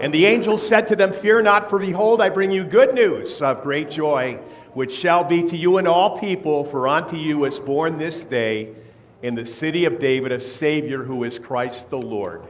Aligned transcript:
And 0.00 0.14
the 0.14 0.24
angel 0.24 0.56
said 0.56 0.86
to 0.86 0.96
them, 0.96 1.12
Fear 1.12 1.42
not, 1.42 1.68
for 1.68 1.78
behold, 1.78 2.22
I 2.22 2.30
bring 2.30 2.50
you 2.50 2.64
good 2.64 2.94
news 2.94 3.42
of 3.42 3.62
great 3.62 3.90
joy, 3.90 4.40
which 4.72 4.94
shall 4.94 5.24
be 5.24 5.42
to 5.42 5.56
you 5.58 5.76
and 5.76 5.86
all 5.86 6.18
people, 6.18 6.64
for 6.64 6.88
unto 6.88 7.16
you 7.16 7.44
is 7.44 7.58
born 7.58 7.98
this 7.98 8.24
day 8.24 8.74
in 9.22 9.34
the 9.34 9.44
city 9.44 9.84
of 9.84 10.00
David 10.00 10.32
a 10.32 10.40
Savior 10.40 11.04
who 11.04 11.24
is 11.24 11.38
Christ 11.38 11.90
the 11.90 11.98
Lord. 11.98 12.46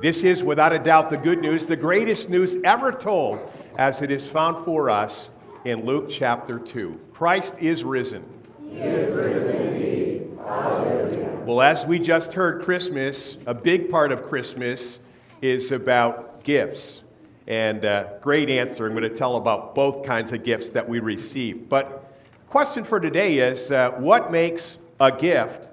This 0.00 0.24
is, 0.24 0.42
without 0.42 0.72
a 0.72 0.80
doubt, 0.80 1.10
the 1.10 1.16
good 1.16 1.40
news, 1.40 1.64
the 1.64 1.76
greatest 1.76 2.28
news 2.28 2.56
ever 2.64 2.90
told, 2.90 3.38
as 3.78 4.02
it 4.02 4.10
is 4.10 4.28
found 4.28 4.64
for 4.64 4.90
us 4.90 5.28
in 5.64 5.84
Luke 5.84 6.08
chapter 6.10 6.58
2. 6.58 7.00
Christ 7.12 7.54
is 7.60 7.84
risen. 7.84 8.24
He 8.68 8.78
is 8.78 9.14
risen 9.14 9.56
indeed. 9.56 10.38
Hallelujah. 10.38 11.40
Well, 11.44 11.60
as 11.60 11.86
we 11.86 12.00
just 12.00 12.32
heard, 12.32 12.62
Christmas, 12.62 13.36
a 13.46 13.54
big 13.54 13.90
part 13.90 14.10
of 14.10 14.24
Christmas 14.24 14.98
is 15.40 15.70
about 15.70 16.29
gifts. 16.42 17.02
And 17.46 17.84
uh, 17.84 18.18
great 18.20 18.48
answer. 18.50 18.86
I'm 18.86 18.92
going 18.92 19.02
to 19.02 19.16
tell 19.16 19.36
about 19.36 19.74
both 19.74 20.06
kinds 20.06 20.32
of 20.32 20.44
gifts 20.44 20.70
that 20.70 20.88
we 20.88 21.00
receive. 21.00 21.68
But 21.68 22.14
question 22.48 22.84
for 22.84 23.00
today 23.00 23.38
is 23.38 23.70
uh, 23.70 23.90
what 23.92 24.30
makes 24.30 24.78
a 25.00 25.10
gift 25.10 25.66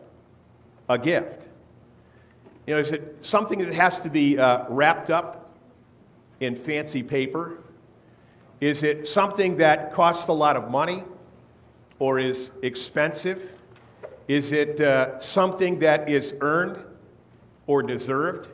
a 0.90 0.98
gift? 0.98 1.44
You 2.66 2.76
know, 2.76 2.80
is 2.80 2.92
it 2.92 3.18
something 3.22 3.60
that 3.60 3.74
has 3.74 4.00
to 4.02 4.10
be 4.10 4.38
uh, 4.38 4.66
wrapped 4.70 5.10
up 5.10 5.54
in 6.40 6.56
fancy 6.56 7.04
paper? 7.04 7.60
Is 8.60 8.84
it 8.84 9.08
something 9.08 9.58
that 9.58 9.94
costs 9.94 10.28
a 10.28 10.34
lot 10.34 10.56
of 10.56 10.70
money 10.70 11.04
or 12.00 12.20
is 12.20 12.52
expensive? 12.62 13.52
Is 14.28 14.52
it 14.52 14.82
uh, 14.82 15.20
something 15.22 15.80
that 15.80 16.10
is 16.10 16.34
earned 16.42 16.84
or 17.68 17.82
deserved? 17.82 18.50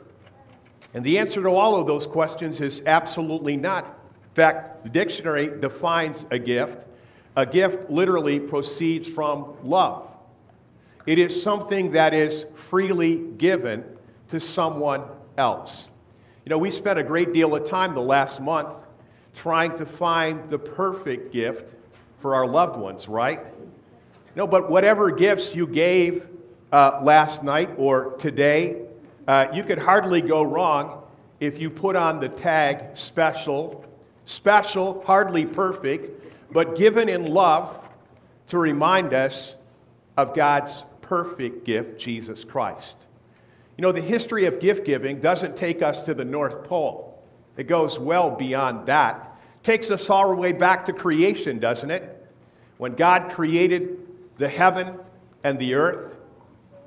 And 0.94 1.04
the 1.04 1.18
answer 1.18 1.42
to 1.42 1.50
all 1.50 1.74
of 1.76 1.86
those 1.86 2.06
questions 2.06 2.60
is 2.60 2.82
absolutely 2.86 3.56
not. 3.56 3.84
In 3.84 4.34
fact, 4.34 4.84
the 4.84 4.90
dictionary 4.90 5.60
defines 5.60 6.24
a 6.30 6.38
gift. 6.38 6.86
A 7.36 7.44
gift 7.44 7.90
literally 7.90 8.38
proceeds 8.38 9.08
from 9.08 9.54
love. 9.64 10.08
It 11.06 11.18
is 11.18 11.42
something 11.42 11.90
that 11.92 12.14
is 12.14 12.46
freely 12.54 13.16
given 13.16 13.84
to 14.28 14.38
someone 14.40 15.02
else. 15.36 15.88
You 16.44 16.50
know, 16.50 16.58
we 16.58 16.70
spent 16.70 16.98
a 16.98 17.02
great 17.02 17.32
deal 17.32 17.54
of 17.54 17.68
time 17.68 17.94
the 17.94 18.00
last 18.00 18.40
month 18.40 18.74
trying 19.34 19.76
to 19.78 19.84
find 19.84 20.48
the 20.48 20.58
perfect 20.58 21.32
gift 21.32 21.74
for 22.20 22.34
our 22.34 22.46
loved 22.46 22.78
ones, 22.78 23.08
right? 23.08 23.40
No, 24.36 24.46
but 24.46 24.70
whatever 24.70 25.10
gifts 25.10 25.54
you 25.54 25.66
gave 25.66 26.26
uh, 26.72 27.00
last 27.02 27.42
night 27.42 27.70
or 27.76 28.16
today, 28.18 28.83
uh, 29.26 29.48
you 29.52 29.62
could 29.62 29.78
hardly 29.78 30.20
go 30.20 30.42
wrong 30.42 31.02
if 31.40 31.58
you 31.58 31.70
put 31.70 31.96
on 31.96 32.20
the 32.20 32.28
tag 32.28 32.96
special, 32.96 33.84
special, 34.26 35.02
hardly 35.04 35.46
perfect, 35.46 36.24
but 36.52 36.76
given 36.76 37.08
in 37.08 37.26
love 37.26 37.78
to 38.48 38.58
remind 38.58 39.14
us 39.14 39.54
of 40.16 40.34
God's 40.34 40.82
perfect 41.00 41.64
gift, 41.64 41.98
Jesus 41.98 42.44
Christ. 42.44 42.96
You 43.76 43.82
know, 43.82 43.92
the 43.92 44.00
history 44.00 44.46
of 44.46 44.60
gift 44.60 44.84
giving 44.84 45.20
doesn't 45.20 45.56
take 45.56 45.82
us 45.82 46.02
to 46.04 46.14
the 46.14 46.24
North 46.24 46.64
Pole. 46.64 47.22
It 47.56 47.64
goes 47.64 47.98
well 47.98 48.30
beyond 48.30 48.86
that. 48.86 49.36
Takes 49.62 49.90
us 49.90 50.08
all 50.10 50.28
the 50.28 50.34
way 50.34 50.52
back 50.52 50.84
to 50.86 50.92
creation, 50.92 51.58
doesn't 51.58 51.90
it? 51.90 52.26
When 52.78 52.94
God 52.94 53.32
created 53.32 53.98
the 54.38 54.48
heaven 54.48 54.98
and 55.42 55.58
the 55.58 55.74
earth, 55.74 56.13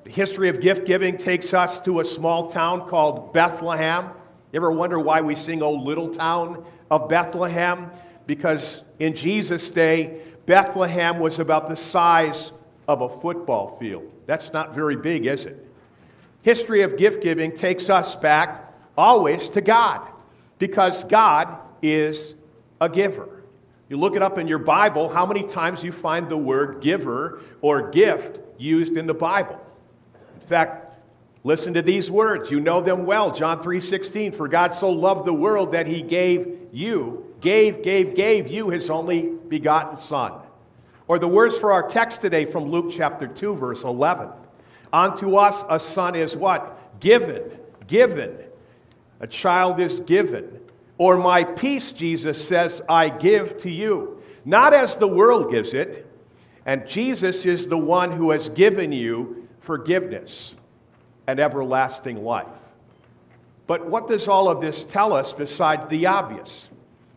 the 0.08 0.14
history 0.14 0.48
of 0.48 0.62
gift 0.62 0.86
giving 0.86 1.18
takes 1.18 1.54
us 1.54 1.82
to 1.82 2.00
a 2.00 2.06
small 2.06 2.50
town 2.50 2.88
called 2.88 3.34
Bethlehem. 3.34 4.06
You 4.54 4.58
ever 4.58 4.72
wonder 4.72 4.98
why 4.98 5.20
we 5.20 5.36
sing 5.36 5.62
"Oh 5.62 5.74
Little 5.74 6.10
Town 6.10 6.64
of 6.90 7.10
Bethlehem"? 7.10 7.92
Because 8.26 8.84
in 9.00 9.14
Jesus' 9.14 9.70
day, 9.70 10.22
Bethlehem 10.46 11.20
was 11.20 11.40
about 11.40 11.68
the 11.68 11.76
size 11.76 12.54
of 12.88 13.02
a 13.02 13.10
football 13.10 13.76
field. 13.82 14.10
That's 14.28 14.54
not 14.54 14.74
very 14.74 14.96
big, 14.96 15.26
is 15.26 15.46
it? 15.46 15.70
History 16.42 16.84
of 16.84 16.96
gift 16.96 17.22
giving 17.22 17.54
takes 17.54 17.90
us 17.90 18.16
back 18.16 18.74
always 18.98 19.50
to 19.50 19.60
God 19.60 20.08
because 20.58 21.04
God 21.04 21.54
is 21.82 22.34
a 22.80 22.88
giver. 22.88 23.44
You 23.90 23.98
look 23.98 24.16
it 24.16 24.22
up 24.22 24.38
in 24.38 24.48
your 24.48 24.60
Bible, 24.60 25.10
how 25.10 25.26
many 25.26 25.44
times 25.44 25.84
you 25.84 25.92
find 25.92 26.30
the 26.30 26.38
word 26.38 26.80
giver 26.80 27.42
or 27.60 27.90
gift 27.90 28.40
used 28.58 28.96
in 28.96 29.06
the 29.06 29.14
Bible? 29.14 29.60
In 30.48 30.50
fact, 30.50 30.98
listen 31.44 31.74
to 31.74 31.82
these 31.82 32.10
words. 32.10 32.50
You 32.50 32.62
know 32.62 32.80
them 32.80 33.06
well. 33.06 33.34
John 33.34 33.62
3:16, 33.62 34.34
for 34.34 34.48
God 34.48 34.74
so 34.74 34.90
loved 34.90 35.26
the 35.26 35.34
world 35.34 35.74
that 35.74 35.88
he 35.88 36.02
gave 36.02 36.70
you, 36.72 37.36
gave, 37.42 37.84
gave, 37.84 38.16
gave 38.16 38.48
you 38.48 38.70
his 38.70 38.90
only 38.90 39.34
begotten 39.50 39.98
son. 39.98 40.32
Or 41.10 41.20
the 41.20 41.28
words 41.28 41.58
for 41.58 41.74
our 41.74 41.84
text 41.84 42.22
today 42.22 42.46
from 42.46 42.72
Luke 42.72 42.94
chapter 42.94 43.28
2 43.28 43.56
verse 43.56 43.84
11. 43.84 44.30
Unto 44.94 45.36
us 45.36 45.66
a 45.70 45.82
son 45.82 46.16
is 46.16 46.38
what? 46.38 47.02
Given, 47.02 47.44
given. 47.88 48.38
A 49.20 49.28
child 49.28 49.82
is 49.82 50.00
given. 50.00 50.62
Or 50.98 51.18
my 51.18 51.44
peace, 51.44 51.92
Jesus 51.92 52.48
says, 52.48 52.82
I 52.88 53.10
give 53.10 53.58
to 53.58 53.70
you. 53.70 54.22
Not 54.46 54.74
as 54.74 54.96
the 54.96 55.10
world 55.10 55.52
gives 55.52 55.74
it. 55.74 56.10
And 56.66 56.88
Jesus 56.88 57.44
is 57.44 57.68
the 57.68 57.78
one 57.78 58.14
who 58.14 58.32
has 58.32 58.48
given 58.48 58.94
you 58.94 59.47
forgiveness, 59.68 60.56
and 61.28 61.42
everlasting 61.42 62.24
life. 62.24 62.48
But 63.68 63.86
what 63.90 64.08
does 64.08 64.30
all 64.30 64.50
of 64.50 64.62
this 64.62 64.86
tell 64.86 65.12
us 65.12 65.34
besides 65.34 65.84
the 65.90 66.06
obvious? 66.06 66.70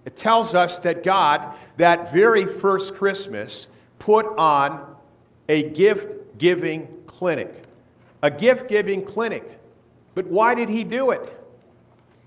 It 0.05 0.17
tells 0.17 0.53
us 0.53 0.81
that 0.81 1.05
God, 1.05 1.55
that 1.77 2.13
very 2.13 2.47
first 2.47 2.97
Christmas, 2.97 3.69
put 4.01 4.27
on 4.37 4.97
a 5.49 5.71
gift 5.71 6.39
giving 6.39 6.89
clinic. 7.07 7.55
A 8.21 8.33
gift 8.33 8.69
giving 8.69 9.05
clinic. 9.05 9.45
But 10.17 10.27
why 10.27 10.57
did 10.57 10.69
he 10.69 10.83
do 10.83 11.13
it? 11.13 11.41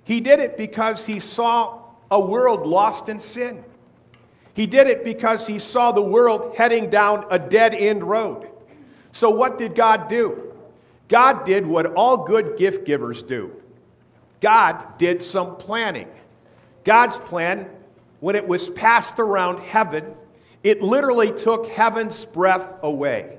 He 0.06 0.22
did 0.22 0.40
it 0.40 0.56
because 0.56 1.06
he 1.06 1.20
saw 1.20 1.82
a 2.10 2.20
world 2.20 2.66
lost 2.66 3.10
in 3.10 3.20
sin. 3.20 3.62
He 4.54 4.68
did 4.68 4.88
it 4.88 5.04
because 5.04 5.46
he 5.46 5.60
saw 5.60 5.92
the 5.92 6.02
world 6.02 6.56
heading 6.56 6.90
down 6.90 7.26
a 7.30 7.38
dead 7.38 7.76
end 7.76 8.06
road. 8.06 8.48
So, 9.14 9.30
what 9.30 9.58
did 9.58 9.76
God 9.76 10.10
do? 10.10 10.52
God 11.08 11.46
did 11.46 11.66
what 11.66 11.86
all 11.94 12.26
good 12.26 12.58
gift 12.58 12.86
givers 12.86 13.24
do 13.24 13.52
God 14.42 14.98
did 14.98 15.24
some 15.24 15.56
planning. 15.56 16.10
God's 16.84 17.16
plan, 17.16 17.70
when 18.20 18.36
it 18.36 18.46
was 18.46 18.70
passed 18.70 19.20
around 19.20 19.62
heaven, 19.62 20.16
it 20.64 20.82
literally 20.82 21.32
took 21.32 21.68
heaven's 21.68 22.26
breath 22.26 22.74
away. 22.82 23.38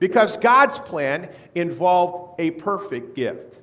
Because 0.00 0.36
God's 0.38 0.78
plan 0.78 1.28
involved 1.54 2.40
a 2.40 2.50
perfect 2.52 3.14
gift, 3.14 3.60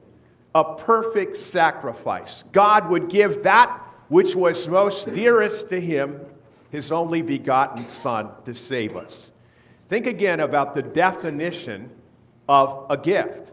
a 0.56 0.75
perfect 0.75 1.35
sacrifice. 1.35 2.44
God 2.53 2.89
would 2.89 3.09
give 3.09 3.44
that 3.44 3.81
which 4.07 4.35
was 4.35 4.68
most 4.68 5.12
dearest 5.12 5.68
to 5.69 5.81
him, 5.81 6.22
his 6.69 6.91
only 6.91 7.22
begotten 7.22 7.88
Son, 7.88 8.29
to 8.45 8.53
save 8.53 8.95
us. 8.95 9.31
Think 9.90 10.08
again 10.08 10.40
about 10.40 10.75
the 10.75 10.81
definition 10.81 11.90
of 12.50 12.86
a 12.90 12.98
gift. 12.98 13.52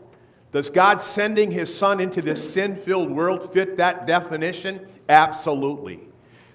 Does 0.52 0.70
God 0.70 1.00
sending 1.00 1.50
his 1.50 1.74
son 1.74 2.00
into 2.00 2.22
this 2.22 2.52
sin 2.52 2.76
filled 2.76 3.10
world 3.10 3.52
fit 3.52 3.76
that 3.76 4.06
definition? 4.06 4.86
Absolutely. 5.08 6.00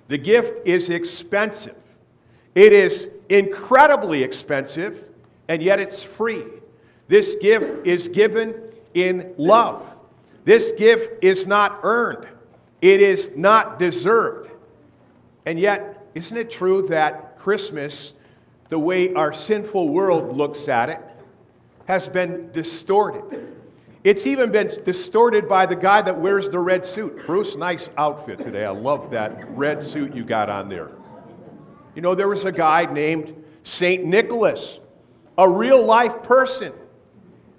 The 0.07 0.17
gift 0.17 0.67
is 0.67 0.89
expensive. 0.89 1.75
It 2.55 2.73
is 2.73 3.07
incredibly 3.29 4.23
expensive, 4.23 5.09
and 5.47 5.61
yet 5.61 5.79
it's 5.79 6.01
free. 6.01 6.45
This 7.07 7.35
gift 7.41 7.85
is 7.85 8.07
given 8.07 8.55
in 8.93 9.33
love. 9.37 9.83
This 10.45 10.71
gift 10.71 11.23
is 11.23 11.45
not 11.45 11.79
earned, 11.83 12.27
it 12.81 13.01
is 13.01 13.31
not 13.35 13.79
deserved. 13.79 14.49
And 15.45 15.59
yet, 15.59 16.07
isn't 16.15 16.35
it 16.35 16.49
true 16.49 16.87
that 16.87 17.37
Christmas 17.39 18.13
the 18.69 18.79
way 18.79 19.13
our 19.13 19.33
sinful 19.33 19.89
world 19.89 20.35
looks 20.35 20.67
at 20.67 20.89
it 20.89 21.01
has 21.85 22.07
been 22.07 22.51
distorted. 22.51 23.55
It's 24.03 24.25
even 24.25 24.51
been 24.51 24.81
distorted 24.85 25.49
by 25.49 25.65
the 25.65 25.75
guy 25.75 26.01
that 26.03 26.17
wears 26.17 26.49
the 26.49 26.59
red 26.59 26.85
suit. 26.85 27.25
Bruce, 27.25 27.55
nice 27.55 27.89
outfit 27.97 28.39
today. 28.39 28.63
I 28.63 28.69
love 28.69 29.11
that 29.11 29.49
red 29.57 29.83
suit 29.83 30.15
you 30.15 30.23
got 30.23 30.49
on 30.49 30.69
there. 30.69 30.89
You 31.95 32.01
know, 32.01 32.15
there 32.15 32.29
was 32.29 32.45
a 32.45 32.51
guy 32.51 32.85
named 32.85 33.35
St. 33.63 34.05
Nicholas, 34.05 34.79
a 35.37 35.49
real 35.49 35.83
life 35.83 36.23
person. 36.23 36.71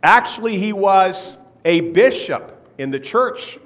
Actually, 0.03 0.57
he 0.57 0.73
was 0.73 1.37
a 1.65 1.81
bishop 1.81 2.69
in 2.79 2.91
the 2.91 3.01
church. 3.01 3.59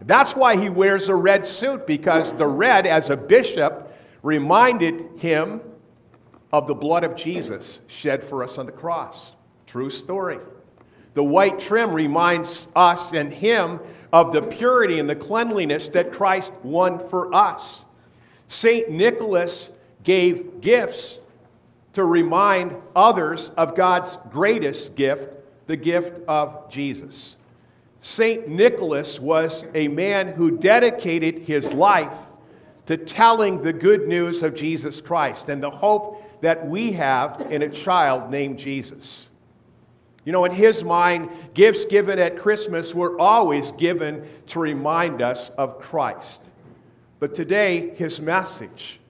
That's 0.00 0.34
why 0.34 0.56
he 0.56 0.68
wears 0.68 1.08
a 1.08 1.14
red 1.14 1.46
suit, 1.46 1.86
because 1.86 2.34
the 2.34 2.46
red, 2.46 2.86
as 2.86 3.10
a 3.10 3.16
bishop, 3.16 3.96
reminded 4.22 5.20
him 5.20 5.60
of 6.52 6.66
the 6.66 6.74
blood 6.74 7.04
of 7.04 7.16
Jesus 7.16 7.80
shed 7.86 8.22
for 8.22 8.42
us 8.42 8.58
on 8.58 8.66
the 8.66 8.72
cross. 8.72 9.32
True 9.66 9.90
story. 9.90 10.38
The 11.14 11.24
white 11.24 11.58
trim 11.58 11.92
reminds 11.92 12.66
us 12.74 13.12
and 13.12 13.32
him 13.32 13.80
of 14.12 14.32
the 14.32 14.42
purity 14.42 14.98
and 14.98 15.08
the 15.08 15.16
cleanliness 15.16 15.88
that 15.88 16.12
Christ 16.12 16.52
won 16.62 17.06
for 17.08 17.34
us. 17.34 17.82
St. 18.48 18.90
Nicholas 18.90 19.70
gave 20.04 20.60
gifts 20.60 21.18
to 21.94 22.04
remind 22.04 22.76
others 22.94 23.50
of 23.56 23.74
God's 23.74 24.16
greatest 24.30 24.94
gift, 24.94 25.28
the 25.66 25.76
gift 25.76 26.20
of 26.26 26.70
Jesus. 26.70 27.36
St. 28.02 28.48
Nicholas 28.48 29.20
was 29.20 29.64
a 29.74 29.88
man 29.88 30.28
who 30.28 30.58
dedicated 30.58 31.38
his 31.40 31.72
life 31.72 32.16
to 32.86 32.96
telling 32.96 33.62
the 33.62 33.72
good 33.72 34.08
news 34.08 34.42
of 34.42 34.54
Jesus 34.54 35.00
Christ 35.00 35.48
and 35.48 35.62
the 35.62 35.70
hope 35.70 36.22
that 36.42 36.66
we 36.66 36.92
have 36.92 37.46
in 37.50 37.62
a 37.62 37.68
child 37.68 38.30
named 38.30 38.58
Jesus. 38.58 39.28
You 40.24 40.32
know, 40.32 40.44
in 40.44 40.52
his 40.52 40.84
mind, 40.84 41.30
gifts 41.54 41.84
given 41.84 42.18
at 42.18 42.38
Christmas 42.38 42.94
were 42.94 43.18
always 43.18 43.72
given 43.72 44.28
to 44.48 44.60
remind 44.60 45.22
us 45.22 45.50
of 45.56 45.80
Christ. 45.80 46.42
But 47.18 47.34
today, 47.34 47.94
his 47.96 48.20
message 48.20 49.00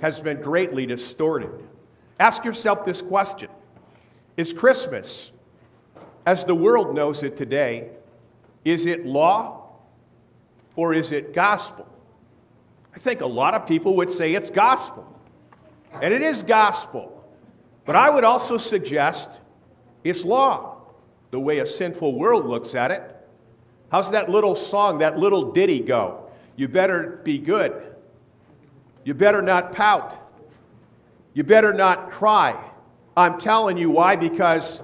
has 0.00 0.20
been 0.20 0.42
greatly 0.42 0.86
distorted. 0.86 1.50
Ask 2.18 2.44
yourself 2.44 2.84
this 2.84 3.00
question 3.00 3.50
Is 4.36 4.52
Christmas, 4.52 5.30
as 6.26 6.44
the 6.44 6.54
world 6.54 6.94
knows 6.94 7.22
it 7.22 7.36
today, 7.36 7.90
is 8.64 8.86
it 8.86 9.06
law 9.06 9.70
or 10.74 10.92
is 10.92 11.12
it 11.12 11.34
gospel? 11.34 11.86
I 12.94 12.98
think 12.98 13.20
a 13.20 13.26
lot 13.26 13.54
of 13.54 13.66
people 13.66 13.96
would 13.96 14.10
say 14.10 14.34
it's 14.34 14.50
gospel. 14.50 15.06
And 15.92 16.14
it 16.14 16.22
is 16.22 16.42
gospel. 16.42 17.24
But 17.84 17.96
I 17.96 18.10
would 18.10 18.24
also 18.24 18.56
suggest 18.56 19.28
it's 20.04 20.24
law, 20.24 20.76
the 21.30 21.40
way 21.40 21.58
a 21.58 21.66
sinful 21.66 22.18
world 22.18 22.46
looks 22.46 22.74
at 22.74 22.90
it. 22.90 23.02
How's 23.90 24.10
that 24.12 24.30
little 24.30 24.54
song, 24.54 24.98
that 24.98 25.18
little 25.18 25.52
ditty 25.52 25.80
go? 25.80 26.30
You 26.56 26.68
better 26.68 27.20
be 27.24 27.38
good. 27.38 27.94
You 29.04 29.14
better 29.14 29.42
not 29.42 29.72
pout. 29.72 30.16
You 31.34 31.42
better 31.42 31.72
not 31.72 32.10
cry. 32.10 32.70
I'm 33.16 33.40
telling 33.40 33.76
you 33.76 33.90
why, 33.90 34.16
because 34.16 34.80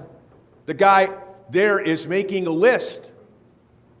the 0.65 0.73
guy 0.73 1.09
there 1.49 1.79
is 1.79 2.07
making 2.07 2.47
a 2.47 2.51
list 2.51 3.09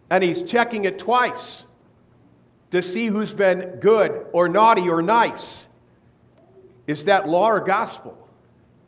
and 0.09 0.23
he's 0.23 0.43
checking 0.43 0.85
it 0.85 0.99
twice 0.99 1.63
to 2.71 2.81
see 2.81 3.07
who's 3.07 3.33
been 3.33 3.77
good 3.79 4.25
or 4.33 4.49
naughty 4.49 4.89
or 4.89 5.01
nice. 5.01 5.65
Is 6.87 7.05
that 7.05 7.27
law 7.27 7.49
or 7.49 7.59
gospel? 7.59 8.17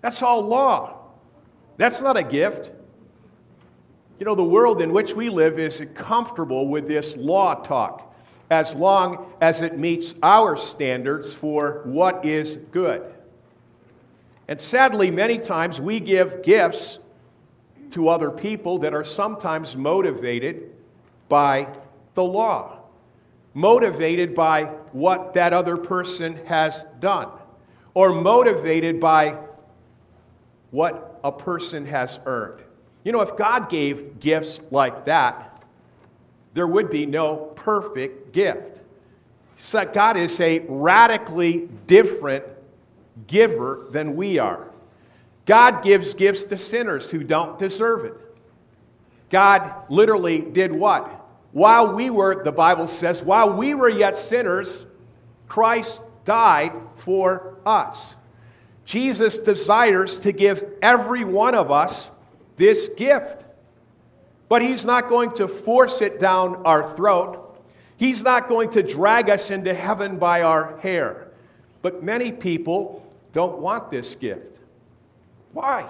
That's 0.02 0.22
all 0.22 0.42
law. 0.42 0.98
That's 1.78 2.02
not 2.02 2.18
a 2.18 2.24
gift. 2.24 2.72
You 4.20 4.26
know, 4.26 4.36
the 4.36 4.44
world 4.44 4.82
in 4.82 4.92
which 4.92 5.14
we 5.14 5.30
live 5.30 5.60
is 5.60 5.82
comfortable 5.94 6.68
with 6.68 6.88
this 6.88 7.16
law 7.16 7.56
talk 7.56 8.14
as 8.50 8.74
long 8.74 9.32
as 9.42 9.62
it 9.62 9.78
meets 9.78 10.16
our 10.24 10.58
standards 10.58 11.34
for 11.34 11.82
what 11.86 12.26
is 12.26 12.58
good. 12.72 13.04
And 14.48 14.60
sadly, 14.60 15.12
many 15.12 15.38
times 15.38 15.80
we 15.80 16.00
give 16.00 16.42
gifts 16.42 16.98
to 17.92 18.10
other 18.10 18.32
people 18.32 18.80
that 18.80 18.94
are 18.94 19.06
sometimes 19.06 19.76
motivated 19.76 20.72
by 21.28 21.72
the 22.16 22.24
law, 22.24 22.80
motivated 23.54 24.34
by 24.34 24.66
what 24.92 25.34
that 25.36 25.54
other 25.54 25.78
person 25.78 26.44
has 26.46 26.84
done, 27.00 27.30
or 27.94 28.14
motivated 28.14 29.00
by 29.00 29.38
what 30.72 31.20
a 31.24 31.32
person 31.32 31.86
has 31.86 32.20
earned. 32.26 32.62
You 33.04 33.12
know, 33.12 33.22
if 33.22 33.36
God 33.36 33.70
gave 33.70 34.20
gifts 34.20 34.60
like 34.72 35.06
that, 35.06 35.64
there 36.54 36.68
would 36.68 36.90
be 36.90 37.06
no 37.06 37.36
perfect 37.56 38.34
gift. 38.34 38.82
So 39.58 39.86
God 39.86 40.18
is 40.18 40.40
a 40.40 40.60
radically 40.68 41.70
different 41.88 42.46
giver 43.28 43.88
than 43.92 44.16
we 44.16 44.40
are. 44.40 44.70
God 45.46 45.84
gives 45.84 46.14
gifts 46.14 46.46
to 46.46 46.58
sinners 46.58 47.10
who 47.10 47.24
don't 47.24 47.58
deserve 47.58 48.06
it. 48.06 48.14
God 49.30 49.74
literally 49.90 50.40
did 50.40 50.72
what? 50.72 51.26
While 51.52 51.94
we 51.94 52.10
were, 52.10 52.44
the 52.44 52.52
Bible 52.52 52.88
says, 52.88 53.24
while 53.24 53.54
we 53.54 53.74
were 53.74 53.90
yet 53.90 54.18
sinners, 54.18 54.86
Christ 55.48 56.02
died 56.30 56.74
for 56.98 57.58
us. 57.66 58.16
Jesus 58.86 59.40
desires 59.40 60.20
to 60.20 60.32
give 60.32 60.64
every 60.80 61.24
one 61.24 61.56
of 61.56 61.72
us 61.72 62.12
this 62.56 62.88
gift. 62.96 63.44
But 64.48 64.62
he's 64.62 64.86
not 64.86 65.10
going 65.10 65.32
to 65.34 65.48
force 65.48 66.02
it 66.02 66.20
down 66.20 66.68
our 66.68 66.96
throat. 66.96 67.60
He's 67.98 68.22
not 68.22 68.48
going 68.48 68.70
to 68.72 68.84
drag 68.84 69.32
us 69.32 69.50
into 69.50 69.74
heaven 69.74 70.18
by 70.18 70.44
our 70.44 70.78
hair. 70.78 71.32
But 71.82 72.04
many 72.04 72.32
people 72.32 73.12
don't 73.34 73.58
want 73.58 73.90
this 73.90 74.14
gift. 74.14 74.60
Why? 75.54 75.90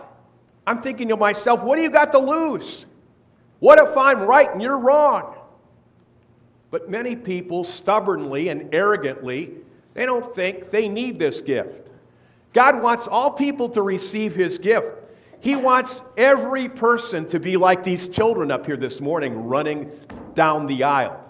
I'm 0.66 0.82
thinking 0.82 1.10
to 1.10 1.18
myself, 1.18 1.64
what 1.64 1.76
do 1.76 1.82
you 1.82 1.92
got 1.92 2.14
to 2.14 2.20
lose? 2.20 2.86
What 3.60 3.78
if 3.78 3.98
I'm 3.98 4.22
right 4.22 4.50
and 4.50 4.62
you're 4.62 4.78
wrong? 4.78 5.36
But 6.72 6.90
many 6.90 7.18
people 7.18 7.66
stubbornly 7.66 8.48
and 8.48 8.74
arrogantly, 8.74 9.56
they 10.00 10.06
don't 10.06 10.34
think 10.34 10.72
they 10.72 10.88
need 10.88 11.20
this 11.20 11.42
gift. 11.42 11.90
God 12.54 12.82
wants 12.82 13.06
all 13.06 13.32
people 13.32 13.68
to 13.68 13.82
receive 13.82 14.34
his 14.34 14.58
gift. 14.58 14.96
He 15.42 15.58
wants 15.58 16.02
every 16.16 16.70
person 16.70 17.28
to 17.28 17.40
be 17.42 17.58
like 17.58 17.84
these 17.84 18.08
children 18.08 18.50
up 18.50 18.66
here 18.66 18.78
this 18.78 19.02
morning 19.02 19.44
running 19.44 19.92
down 20.36 20.68
the 20.68 20.86
aisle. 20.86 21.22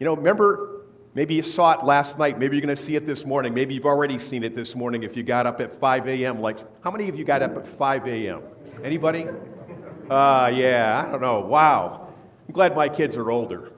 You 0.00 0.06
know, 0.06 0.16
remember, 0.16 0.86
maybe 1.12 1.34
you 1.34 1.42
saw 1.42 1.72
it 1.72 1.84
last 1.84 2.18
night. 2.18 2.38
Maybe 2.38 2.56
you're 2.56 2.64
going 2.64 2.74
to 2.74 2.82
see 2.82 2.96
it 2.96 3.04
this 3.04 3.26
morning. 3.26 3.52
Maybe 3.52 3.74
you've 3.74 3.84
already 3.84 4.18
seen 4.18 4.42
it 4.42 4.56
this 4.56 4.74
morning 4.74 5.02
if 5.02 5.14
you 5.14 5.22
got 5.22 5.46
up 5.46 5.60
at 5.60 5.70
5 5.70 6.08
a.m. 6.08 6.40
Like, 6.40 6.60
how 6.82 6.90
many 6.90 7.10
of 7.10 7.18
you 7.18 7.26
got 7.26 7.42
up 7.42 7.58
at 7.58 7.68
5 7.68 8.06
a.m.? 8.06 8.40
Anybody? 8.82 9.26
Uh, 10.08 10.50
yeah, 10.54 11.04
I 11.06 11.10
don't 11.10 11.20
know. 11.20 11.40
Wow. 11.40 12.08
I'm 12.48 12.54
glad 12.54 12.74
my 12.74 12.88
kids 12.88 13.18
are 13.18 13.30
older. 13.30 13.70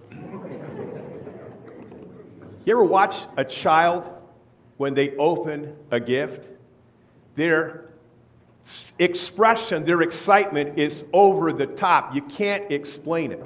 You 2.65 2.75
ever 2.75 2.85
watch 2.85 3.17
a 3.37 3.45
child 3.45 4.09
when 4.77 4.95
they 4.95 5.17
open 5.17 5.75
a 5.91 5.99
gift? 5.99 6.49
Their 7.35 7.87
expression, 8.99 9.85
their 9.85 10.03
excitement 10.03 10.79
is 10.79 11.05
over 11.13 11.53
the 11.53 11.67
top. 11.67 12.15
You 12.15 12.23
can't 12.23 12.71
explain 12.71 13.33
it. 13.33 13.43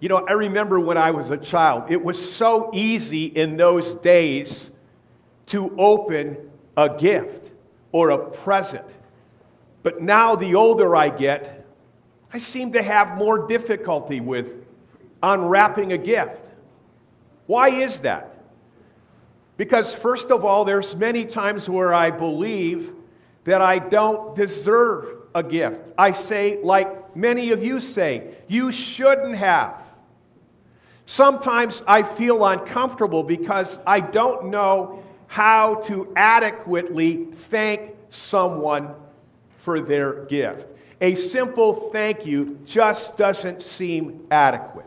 You 0.00 0.10
know, 0.10 0.26
I 0.28 0.32
remember 0.32 0.78
when 0.78 0.98
I 0.98 1.10
was 1.10 1.30
a 1.30 1.38
child, 1.38 1.90
it 1.90 2.02
was 2.02 2.34
so 2.34 2.70
easy 2.74 3.24
in 3.24 3.56
those 3.56 3.94
days 3.96 4.70
to 5.46 5.74
open 5.78 6.36
a 6.76 6.94
gift 6.94 7.52
or 7.92 8.10
a 8.10 8.18
present. 8.18 8.84
But 9.82 10.02
now, 10.02 10.34
the 10.34 10.54
older 10.54 10.94
I 10.94 11.08
get, 11.08 11.66
I 12.32 12.38
seem 12.38 12.72
to 12.72 12.82
have 12.82 13.16
more 13.16 13.46
difficulty 13.46 14.20
with 14.20 14.66
unwrapping 15.22 15.92
a 15.92 15.98
gift. 15.98 16.40
Why 17.46 17.68
is 17.68 18.00
that? 18.00 18.33
Because, 19.56 19.94
first 19.94 20.30
of 20.30 20.44
all, 20.44 20.64
there's 20.64 20.96
many 20.96 21.24
times 21.24 21.68
where 21.68 21.94
I 21.94 22.10
believe 22.10 22.92
that 23.44 23.60
I 23.60 23.78
don't 23.78 24.34
deserve 24.34 25.18
a 25.34 25.42
gift. 25.42 25.92
I 25.96 26.12
say, 26.12 26.60
like 26.62 27.16
many 27.16 27.50
of 27.50 27.62
you 27.62 27.80
say, 27.80 28.34
you 28.48 28.72
shouldn't 28.72 29.36
have. 29.36 29.82
Sometimes 31.06 31.82
I 31.86 32.02
feel 32.02 32.44
uncomfortable 32.44 33.22
because 33.22 33.78
I 33.86 34.00
don't 34.00 34.46
know 34.46 35.02
how 35.26 35.76
to 35.82 36.12
adequately 36.16 37.26
thank 37.32 37.94
someone 38.10 38.94
for 39.56 39.80
their 39.80 40.24
gift. 40.26 40.68
A 41.00 41.14
simple 41.14 41.90
thank 41.90 42.24
you 42.24 42.58
just 42.64 43.16
doesn't 43.16 43.62
seem 43.62 44.26
adequate. 44.30 44.86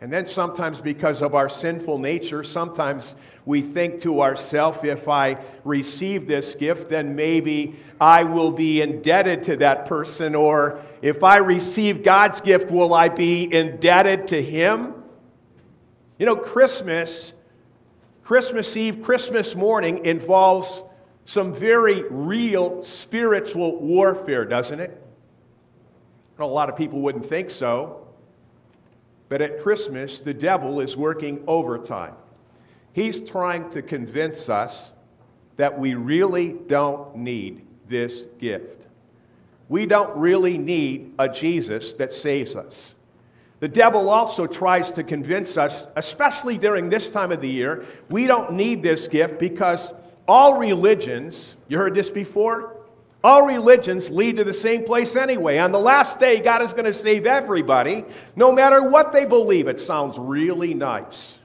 And 0.00 0.12
then 0.12 0.28
sometimes, 0.28 0.80
because 0.80 1.22
of 1.22 1.34
our 1.34 1.48
sinful 1.48 1.98
nature, 1.98 2.44
sometimes 2.44 3.16
we 3.44 3.62
think 3.62 4.00
to 4.02 4.22
ourselves, 4.22 4.78
if 4.84 5.08
I 5.08 5.38
receive 5.64 6.28
this 6.28 6.54
gift, 6.54 6.88
then 6.88 7.16
maybe 7.16 7.74
I 8.00 8.22
will 8.22 8.52
be 8.52 8.80
indebted 8.80 9.42
to 9.44 9.56
that 9.56 9.86
person. 9.86 10.36
Or 10.36 10.80
if 11.02 11.24
I 11.24 11.38
receive 11.38 12.04
God's 12.04 12.40
gift, 12.40 12.70
will 12.70 12.94
I 12.94 13.08
be 13.08 13.52
indebted 13.52 14.28
to 14.28 14.40
Him? 14.40 14.94
You 16.16 16.26
know, 16.26 16.36
Christmas, 16.36 17.32
Christmas 18.22 18.76
Eve, 18.76 19.02
Christmas 19.02 19.56
morning 19.56 20.04
involves 20.04 20.82
some 21.24 21.52
very 21.52 22.04
real 22.08 22.84
spiritual 22.84 23.80
warfare, 23.80 24.44
doesn't 24.44 24.78
it? 24.78 25.04
a 26.40 26.46
lot 26.46 26.68
of 26.68 26.76
people 26.76 27.00
wouldn't 27.00 27.26
think 27.26 27.50
so. 27.50 28.07
But 29.28 29.42
at 29.42 29.60
Christmas, 29.60 30.22
the 30.22 30.34
devil 30.34 30.80
is 30.80 30.96
working 30.96 31.44
overtime. 31.46 32.14
He's 32.92 33.20
trying 33.20 33.68
to 33.70 33.82
convince 33.82 34.48
us 34.48 34.90
that 35.56 35.78
we 35.78 35.94
really 35.94 36.52
don't 36.52 37.16
need 37.16 37.66
this 37.88 38.24
gift. 38.38 38.86
we 39.68 39.84
don't 39.84 40.16
really 40.16 40.56
need 40.56 41.12
a 41.18 41.28
Jesus 41.28 41.92
that 41.94 42.14
saves 42.14 42.56
us. 42.56 42.94
The 43.60 43.68
devil 43.68 44.08
also 44.08 44.46
tries 44.46 44.92
to 44.92 45.02
convince 45.02 45.56
us, 45.56 45.86
especially 45.96 46.56
during 46.56 46.88
this 46.88 47.10
time 47.10 47.32
of 47.32 47.40
the 47.40 47.50
year, 47.50 47.84
we 48.08 48.26
don't 48.26 48.52
need 48.52 48.82
this 48.82 49.08
gift 49.08 49.38
because 49.38 49.92
all 50.26 50.58
religions, 50.58 51.56
you 51.66 51.76
heard 51.76 51.94
this 51.94 52.08
before? 52.08 52.77
All 53.28 53.44
religions 53.44 54.08
lead 54.08 54.38
to 54.38 54.44
the 54.44 54.54
same 54.54 54.84
place 54.84 55.14
anyway. 55.14 55.58
On 55.58 55.70
the 55.70 55.78
last 55.78 56.18
day, 56.18 56.40
God 56.40 56.62
is 56.62 56.72
going 56.72 56.86
to 56.86 56.94
save 56.94 57.26
everybody, 57.26 58.06
no 58.34 58.50
matter 58.50 58.88
what 58.88 59.12
they 59.12 59.26
believe. 59.26 59.68
It 59.68 59.78
sounds 59.78 60.18
really 60.18 60.72
nice. 60.72 61.38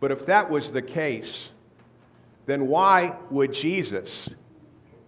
But 0.00 0.12
if 0.12 0.24
that 0.24 0.48
was 0.48 0.72
the 0.72 0.80
case, 0.80 1.50
then 2.46 2.68
why 2.68 3.16
would 3.28 3.52
Jesus 3.52 4.30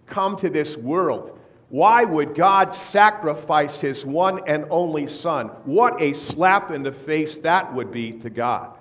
come 0.05 0.35
to 0.37 0.51
this 0.51 0.77
world? 0.77 1.39
Why 1.69 2.03
would 2.03 2.35
God 2.35 2.75
sacrifice 2.75 3.81
his 3.81 4.05
one 4.05 4.41
and 4.45 4.67
only 4.69 5.07
Son? 5.07 5.47
What 5.65 5.99
a 5.99 6.13
slap 6.13 6.69
in 6.69 6.83
the 6.83 6.91
face 6.91 7.39
that 7.39 7.73
would 7.73 7.91
be 7.91 8.11
to 8.19 8.29
God. 8.29 8.77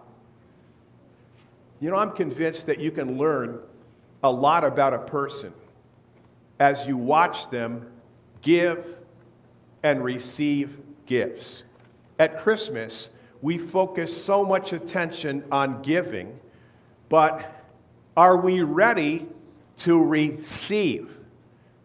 You 1.81 1.89
know, 1.89 1.97
I'm 1.97 2.13
convinced 2.13 2.67
that 2.67 2.79
you 2.79 2.91
can 2.91 3.17
learn 3.17 3.59
a 4.23 4.31
lot 4.31 4.65
about 4.65 4.93
a 4.93 4.99
person 4.99 5.55
as 6.59 6.87
you 6.87 6.97
watch 6.97 7.49
them 7.51 7.91
give 8.43 8.97
and 9.83 10.03
receive 10.03 10.79
gifts. 11.07 11.63
At 12.19 12.41
Christmas, 12.41 13.11
we 13.43 13.59
focus 13.59 14.15
so 14.25 14.45
much 14.45 14.73
attention 14.73 15.45
on 15.53 15.83
giving, 15.83 16.39
but 17.09 17.65
are 18.17 18.37
we 18.37 18.63
ready 18.63 19.27
to 19.79 20.03
receive? 20.03 21.17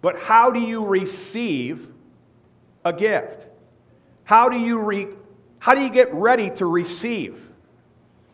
But 0.01 0.19
how 0.19 0.49
do 0.51 0.59
you 0.59 0.83
receive 0.85 1.87
a 2.83 2.91
gift? 2.91 3.47
How 4.23 4.49
do 4.49 4.59
you, 4.59 4.79
re- 4.79 5.09
how 5.59 5.75
do 5.75 5.81
you 5.81 5.89
get 5.89 6.13
ready 6.13 6.49
to 6.51 6.65
receive? 6.65 7.49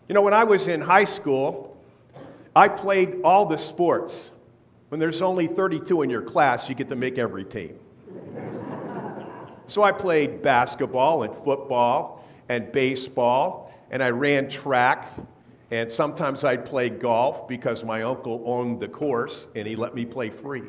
You 0.08 0.16
know, 0.16 0.22
when 0.22 0.34
I 0.34 0.46
was 0.46 0.68
in 0.68 0.82
high 0.82 1.04
school, 1.04 1.78
I 2.56 2.68
played 2.68 3.22
all 3.24 3.46
the 3.46 3.58
sports. 3.58 4.32
When 4.90 5.00
there's 5.00 5.22
only 5.22 5.48
32 5.48 6.02
in 6.02 6.10
your 6.10 6.24
class, 6.24 6.68
you 6.68 6.76
get 6.76 6.90
to 6.90 6.96
make 6.96 7.18
every 7.18 7.46
team. 7.46 7.80
so 9.68 9.84
I 9.84 9.92
played 9.92 10.42
basketball 10.42 11.24
and 11.24 11.34
football 11.34 12.28
and 12.50 12.72
baseball, 12.72 13.72
and 13.92 14.02
I 14.02 14.10
ran 14.10 14.50
track, 14.50 15.14
and 15.70 15.92
sometimes 15.92 16.44
I'd 16.44 16.66
play 16.66 16.90
golf 16.90 17.48
because 17.48 17.84
my 17.84 18.02
uncle 18.02 18.42
owned 18.46 18.80
the 18.80 18.88
course 18.88 19.46
and 19.56 19.68
he 19.68 19.76
let 19.76 19.94
me 19.94 20.06
play 20.06 20.32
free. 20.32 20.64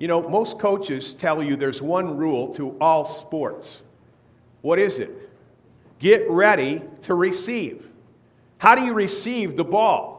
You 0.00 0.08
know, 0.08 0.26
most 0.26 0.58
coaches 0.58 1.12
tell 1.14 1.42
you 1.42 1.56
there's 1.56 1.82
one 1.82 2.16
rule 2.16 2.52
to 2.54 2.76
all 2.80 3.04
sports. 3.04 3.82
What 4.62 4.78
is 4.78 4.98
it? 4.98 5.10
Get 5.98 6.28
ready 6.30 6.82
to 7.02 7.14
receive. 7.14 7.88
How 8.58 8.74
do 8.74 8.84
you 8.84 8.94
receive 8.94 9.56
the 9.56 9.64
ball? 9.64 10.15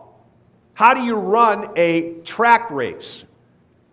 How 0.77 0.93
do 0.93 1.01
you 1.01 1.15
run 1.15 1.71
a 1.75 2.19
track 2.23 2.69
race? 2.69 3.23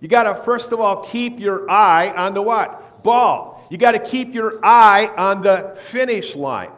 You 0.03 0.09
got 0.09 0.25
to, 0.25 0.35
first 0.35 0.71
of 0.71 0.81
all, 0.81 1.03
keep 1.03 1.41
your 1.41 1.71
eye 1.71 2.11
on 2.11 2.35
the 2.35 2.43
what? 2.43 3.03
Ball. 3.03 3.67
You 3.71 3.79
got 3.79 3.93
to 3.93 3.99
keep 3.99 4.35
your 4.35 4.62
eye 4.62 5.07
on 5.17 5.41
the 5.41 5.75
finish 5.81 6.37
line. 6.37 6.73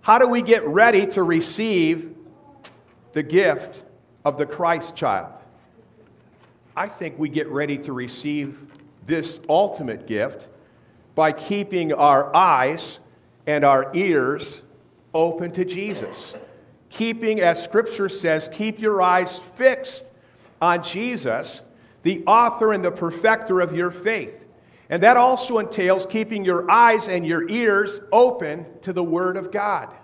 How 0.00 0.18
do 0.18 0.26
we 0.26 0.40
get 0.40 0.66
ready 0.66 1.06
to 1.08 1.22
receive 1.22 2.16
the 3.12 3.22
gift 3.22 3.82
of 4.24 4.38
the 4.38 4.46
Christ 4.46 4.96
child? 4.96 5.34
I 6.74 6.88
think 6.88 7.18
we 7.18 7.28
get 7.28 7.48
ready 7.48 7.76
to 7.76 7.92
receive 7.92 8.64
this 9.06 9.40
ultimate 9.46 10.06
gift 10.06 10.48
by 11.14 11.32
keeping 11.32 11.92
our 11.92 12.34
eyes 12.34 12.98
and 13.46 13.62
our 13.62 13.90
ears 13.94 14.62
open 15.12 15.52
to 15.52 15.66
Jesus 15.66 16.34
keeping, 16.90 17.40
as 17.40 17.62
Scripture 17.62 18.08
says, 18.08 18.50
keep 18.52 18.78
your 18.78 19.00
eyes 19.00 19.38
fixed 19.54 20.04
on 20.60 20.82
Jesus, 20.82 21.62
the 22.02 22.22
author 22.26 22.72
and 22.72 22.84
the 22.84 22.90
perfecter 22.90 23.60
of 23.60 23.74
your 23.74 23.90
faith. 23.90 24.44
And 24.90 25.02
that 25.04 25.16
also 25.16 25.58
entails 25.58 26.04
keeping 26.04 26.44
your 26.44 26.68
eyes 26.70 27.08
and 27.08 27.24
your 27.26 27.48
ears 27.48 28.00
open 28.10 28.66
to 28.82 28.92
the 28.92 29.04
Word 29.04 29.36
of 29.36 29.52
God. 29.52 29.94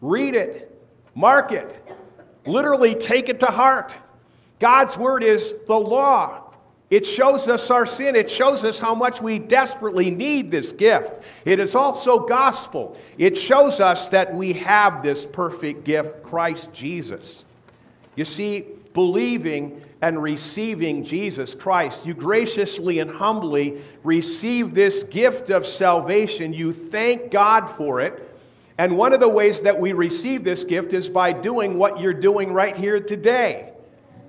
Read 0.00 0.34
it, 0.34 0.76
mark 1.14 1.52
it, 1.52 1.96
literally 2.44 2.94
take 2.94 3.28
it 3.28 3.40
to 3.40 3.46
heart. 3.46 3.92
God's 4.58 4.98
Word 4.98 5.22
is 5.22 5.54
the 5.68 5.78
law. 5.78 6.43
It 6.90 7.06
shows 7.06 7.48
us 7.48 7.70
our 7.70 7.86
sin. 7.86 8.14
It 8.14 8.30
shows 8.30 8.62
us 8.62 8.78
how 8.78 8.94
much 8.94 9.20
we 9.20 9.38
desperately 9.38 10.10
need 10.10 10.50
this 10.50 10.70
gift. 10.72 11.22
It 11.44 11.58
is 11.58 11.74
also 11.74 12.20
gospel. 12.26 12.96
It 13.18 13.38
shows 13.38 13.80
us 13.80 14.08
that 14.08 14.34
we 14.34 14.52
have 14.54 15.02
this 15.02 15.24
perfect 15.24 15.84
gift, 15.84 16.22
Christ 16.22 16.72
Jesus. 16.72 17.44
You 18.16 18.24
see, 18.24 18.66
believing 18.92 19.82
and 20.02 20.22
receiving 20.22 21.04
Jesus 21.04 21.54
Christ, 21.54 22.06
you 22.06 22.14
graciously 22.14 22.98
and 23.00 23.10
humbly 23.10 23.82
receive 24.04 24.74
this 24.74 25.02
gift 25.04 25.50
of 25.50 25.66
salvation. 25.66 26.52
You 26.52 26.72
thank 26.72 27.30
God 27.30 27.66
for 27.66 28.00
it. 28.00 28.30
And 28.76 28.96
one 28.96 29.12
of 29.12 29.20
the 29.20 29.28
ways 29.28 29.62
that 29.62 29.80
we 29.80 29.92
receive 29.92 30.44
this 30.44 30.64
gift 30.64 30.92
is 30.92 31.08
by 31.08 31.32
doing 31.32 31.78
what 31.78 32.00
you're 32.00 32.12
doing 32.12 32.52
right 32.52 32.76
here 32.76 33.00
today. 33.00 33.73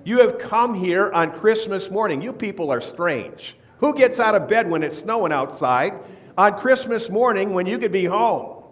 You 0.06 0.20
have 0.20 0.38
come 0.38 0.74
here 0.74 1.10
on 1.10 1.32
Christmas 1.32 1.90
morning. 1.90 2.22
You 2.22 2.32
people 2.32 2.72
are 2.72 2.80
strange. 2.80 3.56
Who 3.78 3.92
gets 3.92 4.20
out 4.20 4.36
of 4.36 4.46
bed 4.46 4.70
when 4.70 4.84
it's 4.84 4.96
snowing 4.96 5.32
outside 5.32 5.94
on 6.38 6.60
Christmas 6.60 7.10
morning 7.10 7.52
when 7.52 7.66
you 7.66 7.76
could 7.76 7.90
be 7.90 8.04
home? 8.04 8.62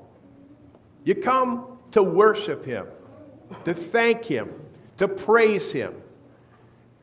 You 1.03 1.17
come 1.17 1.79
to 1.91 2.05
worship 2.05 2.65
Him, 2.65 2.87
to 3.65 3.75
thank 3.75 4.25
Him, 4.25 4.49
to 4.99 5.09
praise 5.09 5.73
Him. 5.73 5.95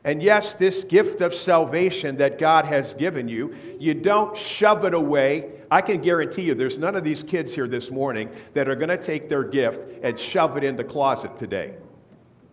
And 0.02 0.22
yes, 0.22 0.54
this 0.54 0.82
gift 0.82 1.20
of 1.20 1.34
salvation 1.34 2.16
that 2.16 2.38
God 2.38 2.64
has 2.64 2.94
given 2.94 3.28
you, 3.28 3.54
you 3.78 3.92
don't 3.92 4.34
shove 4.34 4.86
it 4.86 4.94
away. 4.94 5.50
I 5.70 5.82
can 5.82 6.00
guarantee 6.00 6.44
you 6.44 6.54
there's 6.54 6.78
none 6.78 6.96
of 6.96 7.04
these 7.04 7.22
kids 7.22 7.54
here 7.54 7.68
this 7.68 7.90
morning 7.90 8.30
that 8.54 8.66
are 8.66 8.76
going 8.76 8.88
to 8.88 8.96
take 8.96 9.28
their 9.28 9.44
gift 9.44 10.02
and 10.02 10.18
shove 10.18 10.56
it 10.56 10.64
in 10.64 10.76
the 10.76 10.84
closet 10.84 11.38
today 11.38 11.74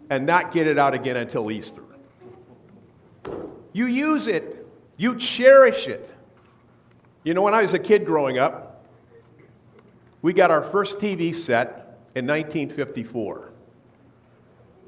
and 0.10 0.25
not 0.25 0.51
get 0.51 0.68
it 0.68 0.78
out 0.78 0.94
again 0.94 1.18
until 1.18 1.51
Easter. 1.51 1.84
You 3.74 3.86
use 3.86 4.28
it, 4.28 4.68
you 4.98 5.18
cherish 5.18 5.88
it. 5.88 6.10
You 7.24 7.34
know, 7.34 7.42
when 7.42 7.54
I 7.54 7.62
was 7.62 7.74
a 7.74 7.80
kid 7.80 8.06
growing 8.06 8.39
up, 8.39 8.86
we 10.22 10.34
got 10.34 10.51
our 10.51 10.63
first 10.63 11.00
TV 11.00 11.34
set 11.34 12.00
in 12.16 12.25
1954. 12.25 13.50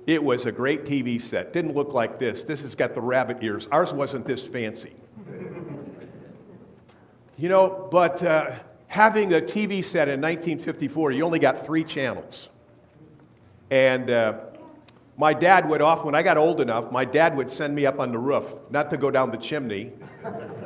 It 0.08 0.24
was 0.24 0.46
a 0.46 0.52
great 0.52 0.84
TV 0.84 1.22
set. 1.22 1.54
Didn't 1.54 1.76
look 1.76 1.94
like 1.94 2.18
this. 2.18 2.44
This 2.44 2.62
has 2.64 2.76
got 2.76 2.96
the 2.96 3.02
rabbit 3.02 3.38
ears. 3.42 3.68
Ours 3.72 3.94
wasn't 3.94 4.26
this 4.26 4.48
fancy. 4.48 4.94
you 7.38 7.50
know, 7.50 7.88
but 7.92 8.22
uh, 8.24 8.52
having 8.88 9.34
a 9.34 9.40
TV 9.40 9.84
set 9.84 10.08
in 10.10 10.20
1954, 10.20 11.12
you 11.12 11.24
only 11.24 11.40
got 11.40 11.66
three 11.66 11.84
channels. 11.84 12.50
And 13.70 14.10
uh, 14.10 14.40
my 15.22 15.36
dad 15.36 15.70
would 15.70 15.84
often, 15.84 16.08
when 16.08 16.16
I 16.16 16.24
got 16.24 16.40
old 16.40 16.62
enough, 16.62 16.92
my 16.92 17.06
dad 17.06 17.38
would 17.38 17.52
send 17.52 17.76
me 17.76 17.86
up 17.86 18.00
on 18.00 18.12
the 18.12 18.18
roof, 18.18 18.44
not 18.72 18.90
to 18.90 18.98
go 18.98 19.12
down 19.12 19.30
the 19.30 19.38
chimney, 19.38 19.92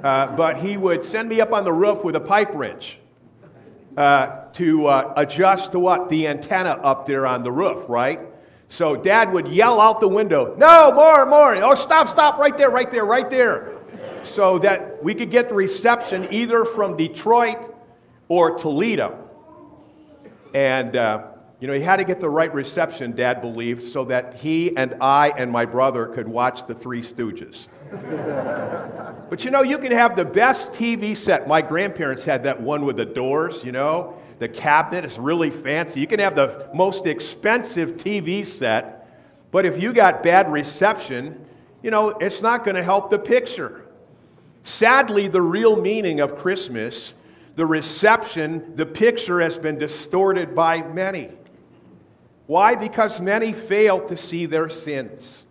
uh, 0.02 0.28
but 0.28 0.56
he 0.56 0.78
would 0.78 1.04
send 1.04 1.28
me 1.28 1.42
up 1.42 1.52
on 1.52 1.66
the 1.66 1.74
roof 1.74 2.06
with 2.06 2.16
a 2.16 2.22
pipe 2.22 2.52
wrench 2.54 2.98
uh, 3.98 4.46
to 4.54 4.88
uh, 4.88 5.14
adjust 5.18 5.74
to 5.74 5.80
what? 5.80 6.08
The 6.08 6.30
antenna 6.30 6.70
up 6.70 7.06
there 7.06 7.28
on 7.28 7.44
the 7.44 7.52
roof, 7.52 7.90
right? 7.90 8.22
So 8.70 8.96
dad 8.96 9.34
would 9.34 9.50
yell 9.50 9.82
out 9.82 10.00
the 10.00 10.08
window, 10.08 10.56
No, 10.58 10.90
more, 10.94 11.26
more. 11.26 11.62
Oh, 11.62 11.76
stop, 11.76 12.08
stop, 12.08 12.40
right 12.40 12.58
there, 12.58 12.70
right 12.70 12.90
there, 12.90 13.04
right 13.04 13.30
there. 13.30 13.74
So 14.24 14.58
that 14.60 15.04
we 15.04 15.14
could 15.16 15.32
get 15.32 15.50
the 15.50 15.56
reception 15.56 16.30
either 16.32 16.64
from 16.64 16.96
Detroit 16.96 17.76
or 18.30 18.58
Toledo. 18.58 19.20
And 20.54 20.96
uh, 20.96 21.35
you 21.60 21.68
know, 21.68 21.74
he 21.74 21.82
had 21.82 21.98
to 21.98 22.04
get 22.04 22.20
the 22.20 22.30
right 22.30 22.54
reception, 22.54 23.14
Dad 23.14 23.42
believed, 23.42 23.84
so 23.84 24.04
that 24.06 24.36
he 24.36 24.76
and 24.76 24.96
I 25.00 25.30
and 25.30 25.50
my 25.50 25.66
brother 25.66 26.08
could 26.08 26.28
watch 26.28 26.68
the 26.68 26.76
Three 26.76 27.02
Stooges. 27.02 27.68
but 29.30 29.46
you 29.46 29.52
know, 29.52 29.62
you 29.62 29.78
can 29.78 29.92
have 29.92 30.16
the 30.16 30.26
best 30.26 30.74
TV 30.74 31.16
set. 31.16 31.48
My 31.48 31.62
grandparents 31.62 32.26
had 32.26 32.44
that 32.44 32.62
one 32.62 32.86
with 32.86 32.98
the 32.98 33.06
doors, 33.06 33.64
you 33.64 33.72
know, 33.72 34.18
the 34.40 34.50
cabinet 34.50 35.06
is 35.06 35.18
really 35.18 35.50
fancy. 35.50 36.02
You 36.02 36.08
can 36.08 36.20
have 36.20 36.36
the 36.36 36.70
most 36.74 37.06
expensive 37.06 37.94
TV 37.94 38.46
set, 38.46 39.10
but 39.52 39.66
if 39.66 39.82
you 39.82 39.94
got 39.94 40.24
bad 40.24 40.52
reception, 40.52 41.46
you 41.82 41.92
know, 41.92 42.10
it's 42.10 42.42
not 42.42 42.66
going 42.66 42.76
to 42.76 42.84
help 42.84 43.10
the 43.10 43.20
picture. 43.20 43.86
Sadly, 44.66 45.28
the 45.28 45.42
real 45.42 45.80
meaning 45.80 46.20
of 46.20 46.38
Christmas, 46.38 47.14
the 47.56 47.66
reception, 47.66 48.76
the 48.76 48.86
picture 48.86 49.40
has 49.40 49.58
been 49.58 49.78
distorted 49.78 50.54
by 50.54 50.82
many. 50.82 51.30
Why? 52.48 52.75
Because 52.75 53.20
many 53.20 53.54
fail 53.54 54.06
to 54.08 54.18
see 54.18 54.46
their 54.46 54.70
sins. 54.70 55.44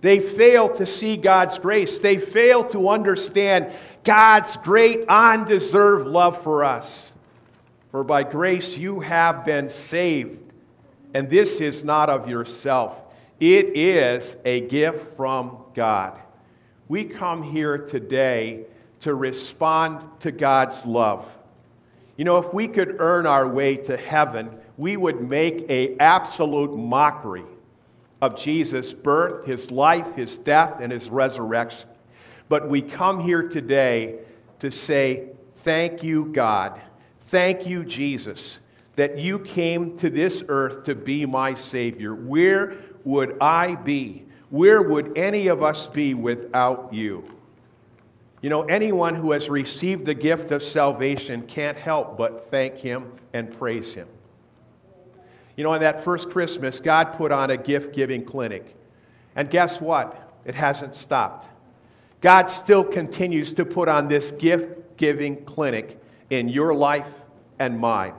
They 0.00 0.20
fail 0.20 0.70
to 0.74 0.86
see 0.86 1.16
God's 1.16 1.58
grace. 1.58 1.98
They 1.98 2.16
fail 2.16 2.64
to 2.68 2.88
understand 2.88 3.72
God's 4.02 4.56
great, 4.56 5.06
undeserved 5.08 6.06
love 6.06 6.42
for 6.42 6.64
us. 6.64 7.12
For 7.90 8.04
by 8.04 8.22
grace 8.22 8.78
you 8.78 9.00
have 9.00 9.44
been 9.44 9.68
saved. 9.68 10.38
And 11.12 11.28
this 11.28 11.60
is 11.60 11.84
not 11.84 12.08
of 12.08 12.28
yourself, 12.28 13.02
it 13.40 13.76
is 13.76 14.36
a 14.44 14.60
gift 14.60 15.16
from 15.16 15.58
God. 15.74 16.18
We 16.88 17.04
come 17.04 17.42
here 17.42 17.78
today 17.78 18.64
to 19.00 19.14
respond 19.14 20.20
to 20.20 20.30
God's 20.30 20.84
love. 20.84 21.26
You 22.16 22.24
know, 22.24 22.36
if 22.36 22.52
we 22.52 22.68
could 22.68 22.96
earn 22.98 23.26
our 23.26 23.48
way 23.48 23.76
to 23.76 23.96
heaven, 23.96 24.50
we 24.80 24.96
would 24.96 25.20
make 25.28 25.66
a 25.68 25.94
absolute 25.98 26.74
mockery 26.74 27.44
of 28.22 28.34
Jesus' 28.34 28.94
birth, 28.94 29.44
his 29.44 29.70
life, 29.70 30.14
his 30.16 30.38
death, 30.38 30.78
and 30.80 30.90
his 30.90 31.10
resurrection. 31.10 31.86
But 32.48 32.66
we 32.66 32.80
come 32.80 33.20
here 33.20 33.46
today 33.46 34.20
to 34.60 34.70
say, 34.70 35.28
Thank 35.58 36.02
you, 36.02 36.32
God. 36.32 36.80
Thank 37.28 37.66
you, 37.66 37.84
Jesus, 37.84 38.58
that 38.96 39.18
you 39.18 39.38
came 39.38 39.98
to 39.98 40.08
this 40.08 40.42
earth 40.48 40.84
to 40.84 40.94
be 40.94 41.26
my 41.26 41.54
Savior. 41.54 42.14
Where 42.14 42.76
would 43.04 43.36
I 43.38 43.74
be? 43.74 44.24
Where 44.48 44.80
would 44.80 45.18
any 45.18 45.48
of 45.48 45.62
us 45.62 45.88
be 45.88 46.14
without 46.14 46.88
you? 46.94 47.24
You 48.40 48.48
know, 48.48 48.62
anyone 48.62 49.14
who 49.14 49.32
has 49.32 49.50
received 49.50 50.06
the 50.06 50.14
gift 50.14 50.50
of 50.50 50.62
salvation 50.62 51.42
can't 51.42 51.76
help 51.76 52.16
but 52.16 52.50
thank 52.50 52.78
him 52.78 53.12
and 53.34 53.52
praise 53.52 53.92
him. 53.92 54.08
You 55.60 55.64
know, 55.64 55.74
on 55.74 55.80
that 55.80 56.02
first 56.02 56.30
Christmas, 56.30 56.80
God 56.80 57.12
put 57.18 57.32
on 57.32 57.50
a 57.50 57.56
gift 57.58 57.94
giving 57.94 58.24
clinic. 58.24 58.74
And 59.36 59.50
guess 59.50 59.78
what? 59.78 60.32
It 60.46 60.54
hasn't 60.54 60.94
stopped. 60.94 61.46
God 62.22 62.46
still 62.46 62.82
continues 62.82 63.52
to 63.52 63.66
put 63.66 63.86
on 63.86 64.08
this 64.08 64.30
gift 64.30 64.96
giving 64.96 65.44
clinic 65.44 66.02
in 66.30 66.48
your 66.48 66.72
life 66.72 67.12
and 67.58 67.78
mine. 67.78 68.14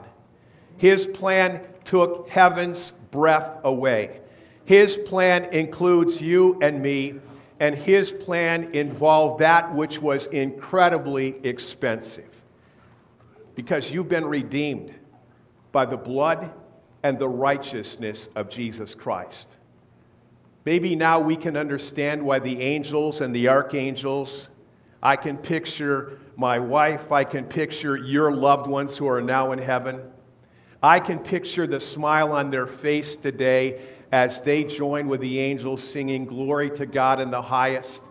His 0.76 1.04
plan 1.04 1.62
took 1.84 2.28
heaven's 2.28 2.92
breath 3.10 3.58
away. 3.64 4.20
His 4.64 4.96
plan 4.96 5.46
includes 5.46 6.20
you 6.20 6.60
and 6.62 6.80
me, 6.80 7.14
and 7.58 7.74
his 7.74 8.12
plan 8.12 8.70
involved 8.72 9.40
that 9.40 9.74
which 9.74 10.00
was 10.00 10.26
incredibly 10.26 11.44
expensive. 11.44 12.30
Because 13.56 13.90
you've 13.90 14.08
been 14.08 14.26
redeemed 14.26 14.94
by 15.72 15.86
the 15.86 15.96
blood 15.96 16.52
and 17.02 17.18
the 17.18 17.28
righteousness 17.28 18.28
of 18.34 18.48
Jesus 18.48 18.94
Christ. 18.94 19.48
Maybe 20.64 20.94
now 20.94 21.20
we 21.20 21.36
can 21.36 21.56
understand 21.56 22.22
why 22.22 22.38
the 22.38 22.60
angels 22.60 23.20
and 23.20 23.34
the 23.34 23.48
archangels, 23.48 24.48
I 25.02 25.16
can 25.16 25.36
picture 25.36 26.18
my 26.36 26.60
wife, 26.60 27.10
I 27.10 27.24
can 27.24 27.44
picture 27.44 27.96
your 27.96 28.30
loved 28.32 28.68
ones 28.68 28.96
who 28.96 29.08
are 29.08 29.20
now 29.20 29.52
in 29.52 29.58
heaven. 29.58 30.00
I 30.82 31.00
can 31.00 31.18
picture 31.18 31.66
the 31.66 31.80
smile 31.80 32.32
on 32.32 32.50
their 32.50 32.66
face 32.66 33.16
today 33.16 33.82
as 34.12 34.40
they 34.42 34.62
join 34.62 35.08
with 35.08 35.20
the 35.20 35.40
angels 35.40 35.82
singing 35.82 36.24
glory 36.24 36.70
to 36.70 36.86
God 36.86 37.20
in 37.20 37.30
the 37.30 37.42
highest 37.42 38.02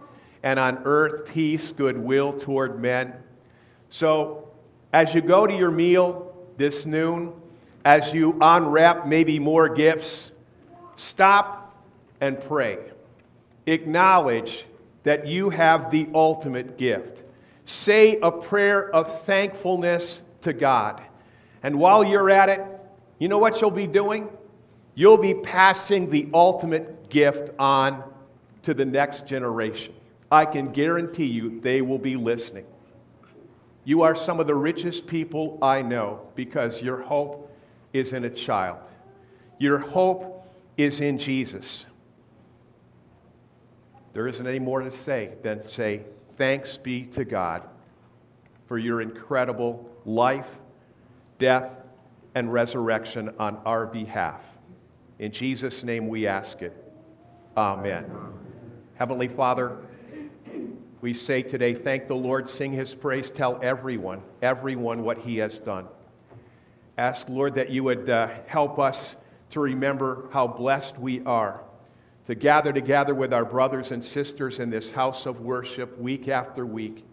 and 0.44 0.60
on 0.60 0.82
earth 0.84 1.26
peace, 1.26 1.72
goodwill 1.72 2.34
toward 2.34 2.82
men. 2.82 3.14
So, 3.90 4.50
as 4.94 5.14
you 5.14 5.22
go 5.22 5.46
to 5.46 5.54
your 5.54 5.72
meal 5.72 6.36
this 6.58 6.86
noon, 6.86 7.34
as 7.84 8.14
you 8.14 8.38
unwrap 8.42 9.08
maybe 9.08 9.40
more 9.40 9.70
gifts, 9.70 10.32
stop 10.96 11.76
and 12.20 12.40
pray. 12.40 12.78
Acknowledge 13.66 14.66
that 15.04 15.28
you 15.28 15.50
have 15.50 15.92
the 15.92 16.08
ultimate 16.14 16.78
gift. 16.78 17.24
Say 17.66 18.18
a 18.22 18.32
prayer 18.32 18.94
of 18.94 19.24
thankfulness 19.24 20.22
to 20.42 20.54
God. 20.54 21.02
And 21.64 21.80
while 21.80 22.04
you're 22.04 22.30
at 22.30 22.50
it, 22.50 22.62
you 23.20 23.28
know 23.28 23.38
what 23.38 23.62
you'll 23.62 23.72
be 23.72 23.88
doing? 23.88 24.30
You'll 24.96 25.18
be 25.18 25.34
passing 25.34 26.10
the 26.10 26.28
ultimate 26.34 27.10
gift 27.10 27.52
on 27.58 28.04
to 28.64 28.74
the 28.74 28.86
next 28.86 29.26
generation. 29.26 29.94
I 30.32 30.46
can 30.46 30.72
guarantee 30.72 31.26
you 31.26 31.60
they 31.62 31.82
will 31.82 32.00
be 32.00 32.16
listening. 32.16 32.66
You 33.84 34.04
are 34.04 34.16
some 34.16 34.40
of 34.40 34.48
the 34.48 34.56
richest 34.56 35.08
people 35.08 35.58
I 35.62 35.82
know 35.82 36.22
because 36.36 36.82
your 36.82 37.02
hope 37.02 37.51
is 37.94 38.14
in 38.14 38.26
a 38.26 38.30
child. 38.30 38.80
Your 39.60 39.78
hope 39.78 40.48
is 40.78 41.02
in 41.02 41.18
Jesus. 41.18 41.86
There 44.14 44.28
isn't 44.28 44.46
any 44.46 44.60
more 44.60 44.82
to 44.82 44.92
say 44.92 45.34
than 45.44 45.68
say, 45.68 46.02
Thanks 46.38 46.78
be 46.78 47.04
to 47.08 47.24
God 47.24 47.64
for 48.68 48.78
your 48.78 49.02
incredible 49.02 49.90
life, 50.06 50.48
death, 51.38 51.78
and 52.34 52.52
resurrection 52.52 53.34
on 53.38 53.58
our 53.66 53.86
behalf. 53.86 54.42
In 55.20 55.32
Jesus' 55.32 55.84
name 55.84 56.08
we 56.08 56.26
ask 56.26 56.62
it. 56.62 56.74
Amen. 57.56 58.10
Heavenly 58.96 59.28
Father, 59.28 59.78
we 61.02 61.14
say 61.14 61.42
today, 61.42 61.74
thank 61.74 62.08
the 62.08 62.16
Lord, 62.16 62.48
sing 62.50 62.72
his 62.72 62.96
praise, 62.96 63.32
tell 63.32 63.60
everyone, 63.62 64.22
everyone 64.42 65.04
what 65.04 65.20
he 65.20 65.38
has 65.38 65.60
done. 65.60 65.88
Ask, 66.98 67.30
Lord, 67.30 67.56
that 67.56 67.70
you 67.70 67.84
would 67.84 68.10
uh, 68.10 68.30
help 68.48 68.80
us 68.80 69.16
to 69.52 69.60
remember 69.60 70.30
how 70.32 70.48
blessed 70.48 70.98
we 70.98 71.24
are 71.26 71.64
to 72.26 72.36
gather 72.36 72.72
together 72.72 73.16
with 73.16 73.34
our 73.34 73.46
brothers 73.46 73.92
and 73.92 74.04
sisters 74.04 74.60
in 74.60 74.70
this 74.70 74.92
house 74.92 75.26
of 75.26 75.42
worship 75.42 75.98
week 75.98 76.28
after 76.28 76.66
week. 76.66 77.04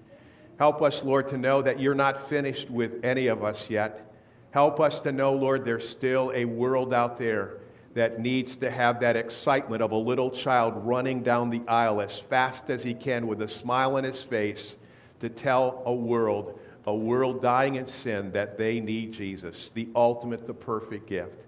Help 0.59 0.83
us, 0.83 1.03
Lord, 1.03 1.29
to 1.29 1.39
know 1.39 1.63
that 1.63 1.81
you're 1.81 1.95
not 1.95 2.29
finished 2.29 2.69
with 2.69 3.05
any 3.05 3.29
of 3.29 3.43
us 3.43 3.71
yet. 3.71 4.13
Help 4.51 4.81
us 4.81 5.01
to 5.01 5.13
know, 5.13 5.33
Lord, 5.33 5.65
there's 5.65 5.89
still 5.89 6.33
a 6.35 6.45
world 6.45 6.93
out 6.93 7.19
there 7.19 7.59
that 7.95 8.21
needs 8.21 8.57
to 8.57 8.71
have 8.71 9.01
that 9.01 9.17
excitement 9.17 9.83
of 9.83 9.93
a 9.93 9.97
little 9.97 10.31
child 10.31 10.75
running 10.77 11.23
down 11.23 11.51
the 11.51 11.63
aisle 11.67 12.01
as 12.01 12.19
fast 12.19 12.69
as 12.71 12.83
he 12.83 12.93
can 12.93 13.27
with 13.27 13.41
a 13.41 13.49
smile 13.49 13.97
on 13.97 14.05
his 14.05 14.23
face 14.23 14.77
to 15.21 15.29
tell 15.29 15.83
a 15.87 15.93
world 15.93 16.61
a 16.89 16.95
world 16.95 17.43
dying 17.43 17.75
in 17.75 17.87
sin 17.87 18.33
that 18.33 18.57
they 18.57 18.81
need 18.81 19.13
Jesus, 19.13 19.71
the 19.75 19.87
ultimate, 19.95 20.47
the 20.47 20.55
perfect 20.55 21.07
gift. 21.07 21.45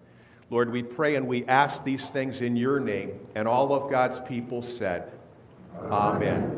Lord, 0.50 0.70
we 0.70 0.82
pray 0.82 1.16
and 1.16 1.26
we 1.26 1.46
ask 1.46 1.82
these 1.82 2.06
things 2.06 2.42
in 2.42 2.56
your 2.56 2.78
name, 2.78 3.18
and 3.34 3.48
all 3.48 3.72
of 3.72 3.90
God's 3.90 4.20
people 4.20 4.62
said, 4.62 5.10
Amen. 5.80 6.42
Amen. 6.42 6.56